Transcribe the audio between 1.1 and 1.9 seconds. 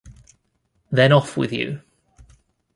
off with you.